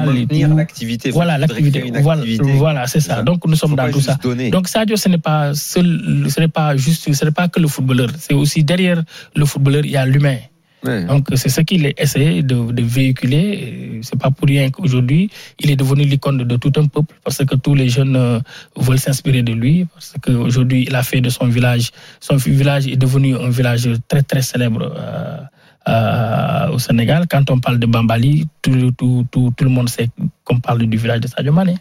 l'activité. 0.56 1.10
Voilà, 1.10 1.36
l'activité. 1.36 1.90
Voilà, 2.00 2.22
voilà, 2.54 2.86
c'est 2.86 3.00
ça. 3.00 3.16
ça. 3.16 3.22
Donc, 3.22 3.44
nous 3.46 3.56
sommes 3.56 3.74
dans 3.74 3.90
tout 3.90 4.00
ça. 4.00 4.18
donner. 4.22 4.50
Donc 4.50 4.68
Sadio, 4.68 4.96
ce 4.96 5.08
n'est 5.08 5.18
pas 5.18 5.52
seul, 5.54 6.26
ce 6.28 6.40
n'est 6.40 6.48
pas 6.48 6.76
juste, 6.76 7.12
ce 7.12 7.24
n'est 7.24 7.30
pas 7.32 7.48
que 7.48 7.58
le 7.58 7.66
footballeur. 7.68 8.10
C'est 8.18 8.34
aussi 8.34 8.62
derrière 8.62 9.02
le 9.34 9.44
footballeur, 9.46 9.84
il 9.84 9.90
y 9.90 9.96
a 9.96 10.06
l'humain. 10.06 10.36
Donc 11.06 11.28
c'est 11.34 11.48
ce 11.48 11.60
qu'il 11.62 11.92
essaie 11.96 12.42
de, 12.42 12.70
de 12.72 12.82
véhiculer. 12.82 13.98
C'est 14.02 14.18
pas 14.18 14.30
pour 14.30 14.46
rien 14.46 14.70
qu'aujourd'hui 14.70 15.30
il 15.58 15.70
est 15.70 15.76
devenu 15.76 16.04
l'icône 16.04 16.38
de, 16.38 16.44
de 16.44 16.56
tout 16.56 16.72
un 16.76 16.86
peuple 16.86 17.14
parce 17.24 17.38
que 17.44 17.56
tous 17.56 17.74
les 17.74 17.88
jeunes 17.88 18.14
euh, 18.16 18.38
veulent 18.76 18.98
s'inspirer 18.98 19.42
de 19.42 19.52
lui 19.52 19.86
parce 19.92 20.14
qu'aujourd'hui 20.22 20.84
il 20.88 20.94
a 20.94 21.02
fait 21.02 21.20
de 21.20 21.30
son 21.30 21.46
village, 21.48 21.90
son 22.20 22.36
village 22.36 22.86
est 22.86 22.96
devenu 22.96 23.34
un 23.36 23.50
village 23.50 23.88
très 24.08 24.22
très 24.22 24.42
célèbre. 24.42 24.92
euh, 24.96 25.38
euh, 25.88 26.68
au 26.74 26.78
Sénégal, 26.80 27.26
quand 27.30 27.48
on 27.48 27.60
parle 27.60 27.78
de 27.78 27.86
Bambali, 27.86 28.48
tout, 28.60 28.90
tout, 28.98 29.24
tout, 29.30 29.52
tout 29.56 29.64
le 29.64 29.70
monde 29.70 29.88
sait 29.88 30.08
qu'on 30.42 30.58
parle 30.58 30.84
du 30.84 30.96
village 30.96 31.20
de 31.20 31.28
Sadio 31.28 31.52
Mané. 31.52 31.76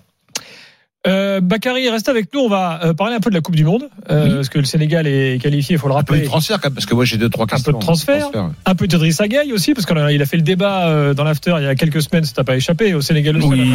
Euh, 1.08 1.40
Bakary, 1.42 1.90
reste 1.90 2.10
avec 2.10 2.34
nous. 2.34 2.40
On 2.42 2.50
va 2.50 2.80
euh, 2.84 2.94
parler 2.94 3.16
un 3.16 3.20
peu 3.20 3.30
de 3.30 3.36
la 3.36 3.42
Coupe 3.42 3.56
du 3.56 3.64
Monde. 3.64 3.84
euh, 4.10 4.26
Oui. 4.28 4.36
Parce 4.36 4.50
que 4.50 4.58
le 4.60 4.66
Sénégal 4.66 5.06
est 5.08 5.40
qualifié, 5.42 5.76
il 5.76 5.80
faut 5.80 5.88
le 5.88 5.94
Un 5.96 5.98
peu 6.04 6.14
de 6.14 6.18
rappeler. 6.20 6.28
transfert, 6.28 6.60
parce 6.60 6.86
que 6.86 6.96
moi 6.96 7.06
j'ai 7.06 7.18
deux, 7.18 7.30
trois 7.30 7.46
peu 7.46 7.52
de 7.52 7.56
questions. 7.56 7.80
transfert. 7.80 8.30
Un 8.66 8.76
peu 8.76 8.88
de 8.88 8.98
Driss 8.98 9.22
Gueye 9.22 9.54
aussi, 9.54 9.74
parce 9.74 9.86
qu'il 9.86 9.98
a, 9.98 10.06
a 10.06 10.26
fait 10.26 10.38
le 10.38 10.44
débat 10.44 10.88
euh, 10.88 11.14
dans 11.14 11.24
l'after 11.24 11.54
il 11.60 11.64
y 11.64 11.68
a 11.68 11.76
quelques 11.76 12.02
semaines, 12.02 12.24
ça 12.24 12.34
t'a 12.34 12.44
pas 12.44 12.56
échappé. 12.56 12.94
Au 12.96 13.02
Sénégal 13.02 13.38
aussi, 13.38 13.48
Oui. 13.48 13.72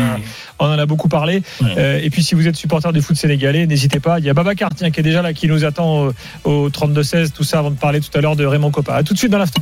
on, 0.59 0.65
en 0.67 0.79
a, 0.79 0.83
a 0.83 0.87
beaucoup 0.87 1.09
parlé. 1.09 1.43
Euh, 1.63 2.01
et 2.03 2.11
puis 2.11 2.23
si 2.23 2.35
vous 2.35 2.49
êtes 2.49 2.57
supporter 2.57 2.93
du 2.93 3.01
foot 3.01 3.17
sénégalais, 3.17 3.67
n'hésitez 3.67 4.01
pas. 4.01 4.19
Il 4.19 4.25
y 4.25 4.31
a 4.31 4.35
Babacar 4.35 4.71
tiens, 4.75 4.91
qui 4.91 5.01
est 5.01 5.05
déjà 5.05 5.23
là, 5.23 5.33
qui 5.33 5.47
nous 5.47 5.65
attend 5.65 6.09
au, 6.45 6.51
au 6.51 6.69
32-16, 6.71 7.31
tout 7.33 7.45
ça 7.45 7.61
avant 7.61 7.71
de 7.71 7.77
parler 7.79 8.01
tout 8.01 8.17
à 8.19 8.21
l'heure 8.21 8.37
de 8.37 8.45
Raymond 8.45 8.71
Coppa. 8.71 8.95
À 8.95 9.03
tout 9.05 9.15
de 9.15 9.19
suite 9.19 9.31
dans 9.31 9.39
l'after. 9.39 9.61